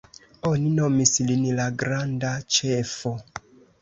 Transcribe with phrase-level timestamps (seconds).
[0.51, 3.17] Oni nomis lin la »Granda Ĉefo«.